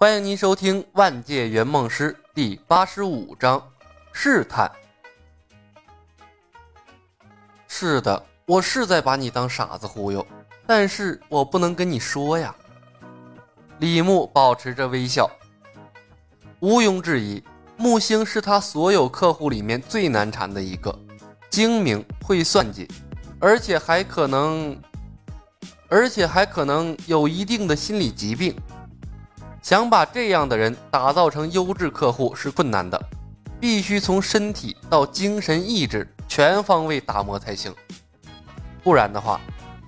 [0.00, 3.60] 欢迎您收听《万界圆梦师》第八十五章
[4.12, 4.70] 试探。
[7.66, 10.24] 是的，我是在把你当傻子忽悠，
[10.64, 12.54] 但是我不能跟你说呀。
[13.80, 15.28] 李牧保持着微笑，
[16.60, 17.42] 毋庸置疑，
[17.76, 20.96] 木星是他所有客户里面最难缠的一个，
[21.50, 22.86] 精明会算计，
[23.40, 24.80] 而且还可能，
[25.88, 28.54] 而且还可能有一定的心理疾病。
[29.60, 32.98] 想把这样的人打造成优质客户是困难的，
[33.60, 37.74] 必须从身体到精神意志全方位打磨才行，
[38.82, 39.40] 不然的话，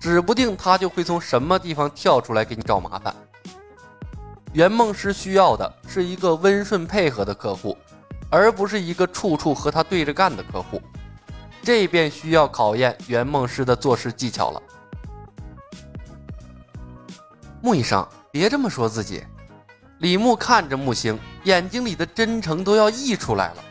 [0.00, 3.14] 指不定他就会从什么地方跳出来给你找麻烦。
[4.54, 7.76] 圆梦师需要的是一个温顺配合的客户，
[8.30, 10.80] 而不是一个处处和他对着干的客户，
[11.62, 14.62] 这便需要考验圆梦师的做事技巧了。
[17.60, 19.22] 木医生，别这么说自己。
[19.98, 23.64] 李牧看着木星，眼睛里的真诚都要溢出来了。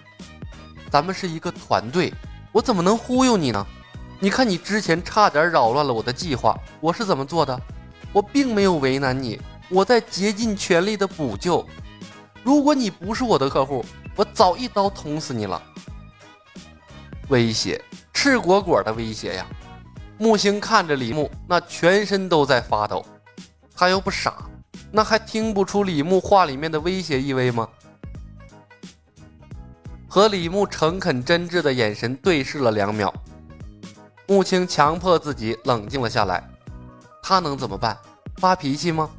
[0.90, 2.14] 咱们是一个团队，
[2.52, 3.66] 我怎么能忽悠你呢？
[4.20, 7.58] 你看，你之前差点扰乱了我的计划，我是怎么做的？
[8.12, 11.66] 我并没有为难你，我在竭尽全力的补救。
[12.44, 15.62] 如果你不是我的客户，我早一刀捅死你了。
[17.30, 17.82] 威胁，
[18.14, 19.46] 赤果果的威胁呀！
[20.18, 23.06] 木星看着李牧，那全身都在发抖。
[23.76, 24.50] 他又不傻。
[24.92, 27.68] 那还听不出李牧话里面的威胁意味吗？
[30.08, 33.14] 和李牧诚恳真挚的眼神对视了两秒，
[34.28, 36.44] 木青强迫自己冷静了下来。
[37.22, 37.98] 他能怎么办？
[38.38, 39.10] 发脾气吗？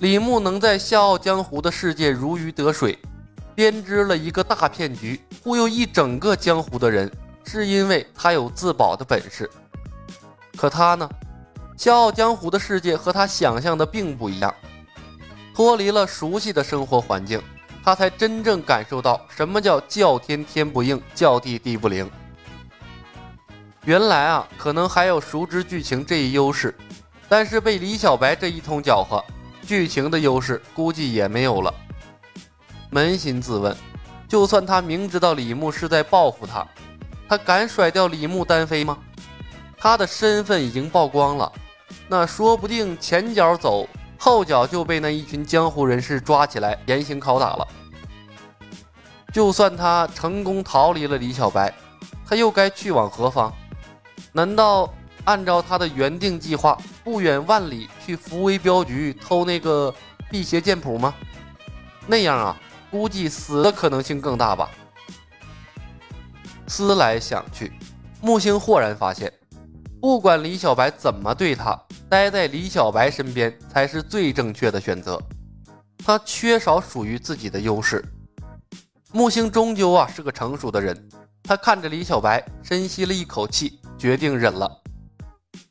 [0.00, 2.98] 李牧能在笑傲江湖的世界如鱼得水，
[3.54, 7.10] 编织了一个大骗局，忽悠一整个江湖的人，
[7.46, 9.50] 是因为他有自保的本事。
[10.54, 11.08] 可他呢？
[11.76, 14.54] 笑傲江湖的世界和他想象的并不一样。
[15.54, 17.40] 脱离了熟悉的生活环境，
[17.84, 22.10] 他才真正感受到什么叫叫天天不应，叫地地不灵。
[23.84, 26.74] 原来啊，可能还有熟知剧情这一优势，
[27.28, 29.22] 但是被李小白这一通搅和，
[29.66, 31.72] 剧情的优势估计也没有了。
[32.90, 33.76] 扪心自问，
[34.26, 36.66] 就算他明知道李牧是在报复他，
[37.28, 38.98] 他敢甩掉李牧单飞吗？
[39.78, 41.52] 他的身份已经曝光了，
[42.08, 43.88] 那说不定前脚走。
[44.18, 47.68] 后脚就被那一群江湖人士抓起来严刑拷打了。
[49.30, 51.72] 就算他成功逃离了李小白，
[52.26, 53.52] 他又该去往何方？
[54.32, 54.92] 难道
[55.24, 59.94] 按照他的原定计划，不远万里去福威镖局偷那个
[60.30, 61.14] 辟邪剑谱吗？
[62.06, 62.56] 那样啊，
[62.90, 64.70] 估计死的可能性更大吧。
[66.66, 67.70] 思来想去，
[68.22, 69.30] 木星豁然发现，
[70.00, 71.80] 不管李小白怎么对他。
[72.08, 75.20] 待在李小白身边才是最正确的选择。
[76.04, 78.04] 他缺少属于自己的优势。
[79.12, 81.08] 木星终究啊是个成熟的人，
[81.42, 84.70] 他看着李小白，深吸了一口气，决定忍了。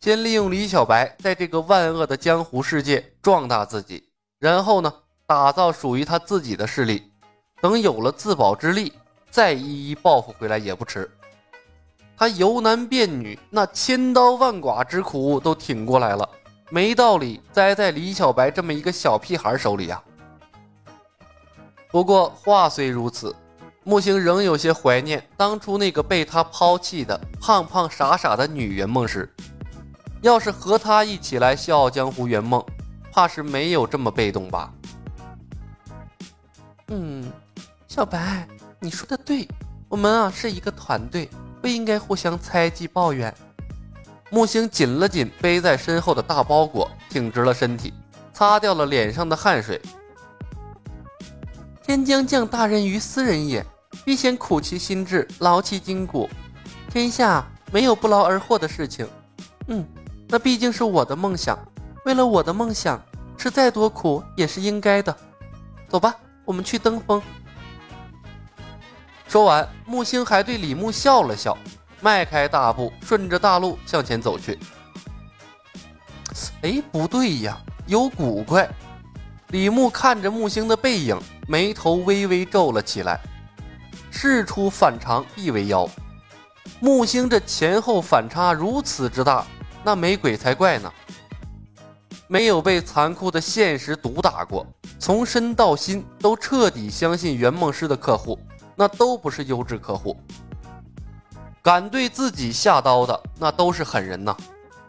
[0.01, 4.09] 先利用李小白在这个万恶的江湖世界壮大自己，
[4.39, 4.93] 然后呢，
[5.25, 7.11] 打造属于他自己的势力。
[7.61, 8.91] 等有了自保之力，
[9.31, 11.09] 再一一报复回来也不迟。
[12.17, 16.27] 他由男变女，那千刀万剐之苦都挺过来了，
[16.69, 20.01] 没道理栽在李小白这么一个小屁孩手里呀。
[21.91, 23.35] 不过话虽如此，
[23.83, 29.29] 木星仍有些怀念当初那个被他抛弃的胖胖傻傻的女圆梦时。
[30.21, 32.63] 要是和他一起来笑傲江湖圆梦，
[33.11, 34.73] 怕是没有这么被动吧？
[36.87, 37.31] 嗯，
[37.87, 38.47] 小白，
[38.79, 39.47] 你说的对，
[39.87, 41.29] 我们啊是一个团队。
[41.65, 43.33] 不应该互相猜忌抱怨。
[44.29, 47.91] 木星紧了紧背在身后的大包裹，挺直了身体，
[48.31, 49.81] 擦掉了脸上的汗水。
[51.81, 53.65] 天将降大任于斯人也，
[54.05, 56.29] 必先苦其心志，劳其筋骨。
[56.91, 59.07] 天下没有不劳而获的事情。
[59.65, 59.83] 嗯，
[60.27, 61.57] 那毕竟是我的梦想，
[62.05, 63.03] 为了我的梦想，
[63.39, 65.17] 吃再多苦也是应该的。
[65.89, 67.19] 走吧，我们去登峰。
[69.35, 71.57] 说完，木星还对李牧笑了笑，
[71.99, 74.57] 迈开大步，顺着大路向前走去。
[76.61, 78.65] 哎，不对呀，有古怪！
[79.49, 83.19] 李牧看着木星的背影，眉头微微皱了起来。
[84.09, 85.85] 事出反常必为妖，
[86.79, 89.45] 木星这前后反差如此之大，
[89.83, 90.89] 那没鬼才怪呢。
[92.29, 94.65] 没有被残酷的现实毒打过，
[94.97, 98.39] 从身到心都彻底相信圆梦师的客户。
[98.75, 100.17] 那都不是优质客户，
[101.63, 104.35] 敢对自己下刀的那都是狠人呐！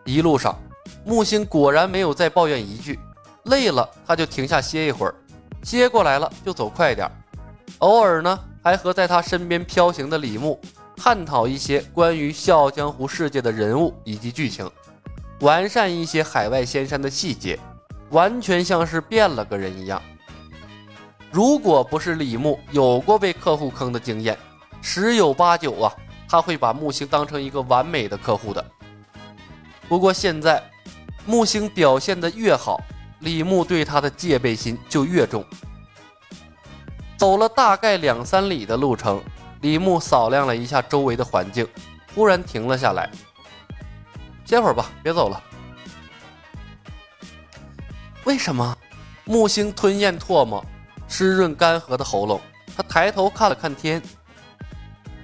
[0.05, 0.59] 一路上，
[1.05, 2.99] 木星果然没有再抱怨一句，
[3.44, 5.15] 累了他就停下歇一会儿，
[5.62, 7.11] 歇过来了就走快点
[7.79, 10.59] 偶尔呢还和在他身边飘行的李牧
[10.97, 14.69] 探讨一些关于笑傲江湖世界的人物以及剧情，
[15.41, 17.59] 完善一些海外仙山的细节，
[18.11, 20.03] 完全像是变了个人一样。
[21.37, 24.38] 如果不是李牧有过被客户坑的经验，
[24.81, 25.93] 十有八九啊，
[26.27, 28.65] 他会把木星当成一个完美的客户的。
[29.87, 30.65] 不过现在，
[31.27, 32.81] 木星表现的越好，
[33.19, 35.44] 李牧对他的戒备心就越重。
[37.19, 39.23] 走了大概两三里的路程，
[39.61, 41.69] 李牧扫量了一下周围的环境，
[42.15, 43.11] 忽然停了下来，
[44.47, 45.38] 歇会儿吧，别走了。
[48.25, 48.75] 为什么？
[49.27, 50.65] 木星吞咽唾沫。
[51.08, 52.41] 湿润干涸的喉咙，
[52.76, 54.03] 他抬头看了看天。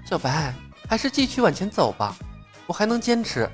[0.04, 0.54] 小白，
[0.88, 2.16] 还是继续往前走吧，
[2.66, 3.48] 我还能坚持。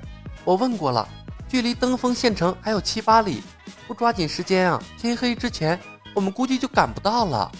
[0.44, 1.06] 我问过了，
[1.48, 3.42] 距离登封县城还有七八里，
[3.86, 5.78] 不抓紧时间啊，天黑之前
[6.14, 7.50] 我们估计就赶不到了。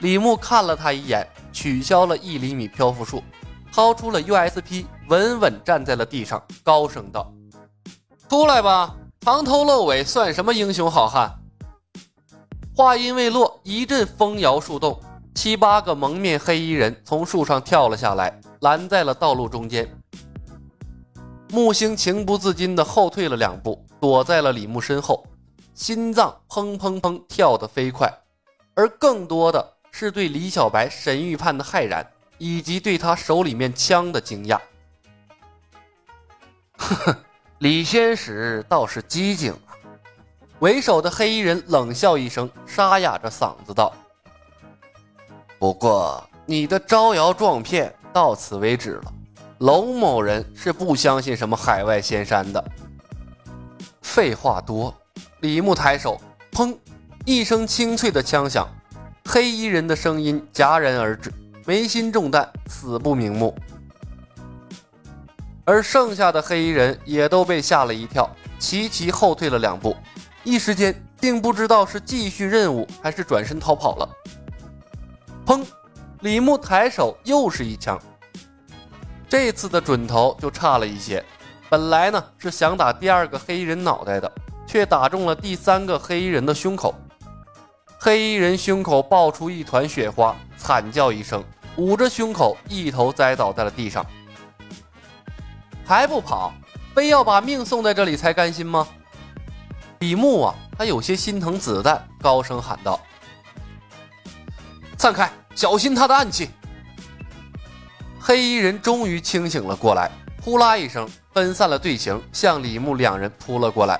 [0.00, 3.22] 李牧看了他一眼，取消了一厘米漂浮术，
[3.72, 7.32] 掏出了 USP，稳稳站在了地上，高声道
[8.28, 11.34] ：“出来吧，藏头露尾算什么英雄好汉？”
[12.76, 15.00] 话音未落，一阵风摇树动，
[15.34, 19.90] 七八个蒙面黑衣人从树上跳了下来，拦在了道路中间。
[21.48, 25.26] 木星情不自禁地后退了两步，躲在了李牧身后，
[25.72, 28.12] 心脏砰砰砰跳得飞快，
[28.74, 32.06] 而更多的是对李小白神预判的骇然，
[32.36, 34.60] 以及对他手里面枪的惊讶。
[36.76, 37.16] 呵呵，
[37.60, 39.54] 李仙使倒是机警。
[40.60, 43.92] 为首的黑衣人冷笑一声，沙哑着嗓子道
[45.58, 49.12] ：“不过你的招摇撞骗到此为止了。
[49.58, 52.64] 龙某人是不相信什么海外仙山的。”
[54.00, 54.94] 废话多。
[55.40, 56.18] 李牧抬手，
[56.50, 56.74] 砰！
[57.26, 58.66] 一声清脆的枪响，
[59.26, 61.30] 黑衣人的声音戛然而止，
[61.66, 63.54] 眉心中弹，死不瞑目。
[65.66, 69.94] 而剩下的黑衣人也都被吓了一跳，齐齐后退了两步。
[70.46, 74.08] 一时间，并不知道是继续任务还是转身逃跑了。
[75.44, 75.66] 砰！
[76.20, 78.00] 李牧抬手又是一枪，
[79.28, 81.22] 这次的准头就差了一些。
[81.68, 84.30] 本来呢是想打第二个黑衣人脑袋的，
[84.68, 86.94] 却打中了第三个黑衣人的胸口。
[87.98, 91.42] 黑衣人胸口爆出一团血花，惨叫一声，
[91.76, 94.06] 捂着胸口，一头栽倒在了地上。
[95.84, 96.52] 还不跑，
[96.94, 98.86] 非要把命送在这里才甘心吗？
[100.00, 103.00] 李牧啊，他有些心疼子弹，高声喊道
[104.98, 106.50] ：“散开，小心他的暗器！”
[108.20, 110.10] 黑衣人终于清醒了过来，
[110.42, 113.98] 呼啦一声分散了队形，向李牧两人扑了过来。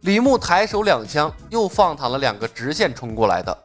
[0.00, 3.56] 李牧抬手两枪，又放躺了两个直线冲过来的，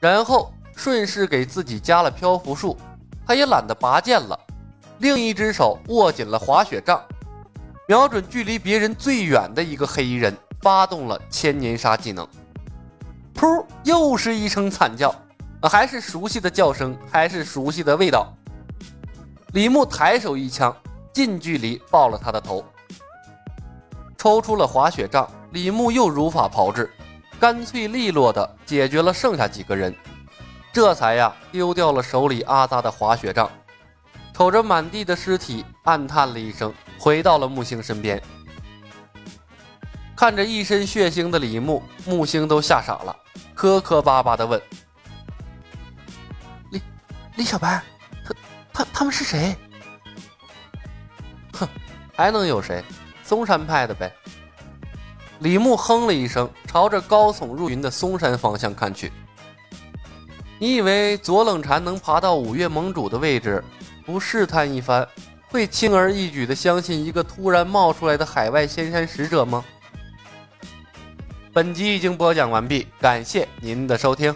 [0.00, 2.76] 然后顺势给自己加了漂浮术，
[3.26, 4.38] 他也懒得拔剑了，
[4.98, 7.00] 另一只手握紧了滑雪杖。
[7.88, 12.26] 瞄准距离别人最远的一个黑衣人，发动了千年杀技能。
[13.32, 13.64] 噗！
[13.84, 15.14] 又是一声惨叫，
[15.62, 18.32] 还是熟悉的叫声，还是熟悉的味道。
[19.52, 20.74] 李牧抬手一枪，
[21.12, 22.64] 近距离爆了他的头。
[24.18, 26.90] 抽出了滑雪杖，李牧又如法炮制，
[27.38, 29.94] 干脆利落的解决了剩下几个人，
[30.72, 33.48] 这才呀丢掉了手里阿扎的滑雪杖。
[34.34, 38.22] 瞅着满地的尸体，暗叹了一声，回到了木星身边。
[40.14, 43.14] 看着一身血腥的李牧，木星都吓傻了，
[43.54, 44.60] 磕磕巴巴的问
[46.72, 46.80] ：“李
[47.36, 47.82] 李小白，
[48.24, 48.34] 他
[48.72, 49.54] 他他们是谁？”
[51.52, 51.68] 哼，
[52.14, 52.82] 还能有谁？
[53.22, 54.10] 嵩山派的呗。
[55.40, 59.12] 李牧哼了一声，朝着高耸入云的嵩山方向看去。
[60.58, 63.62] 你以为左冷禅能爬到五岳盟主的位置？
[64.06, 65.06] 不试探一番，
[65.48, 69.64] 会轻而易举的相信一个突然冒出来的海外仙山使者吗？
[71.52, 74.34] 本集已经播讲完毕，感谢您的收听。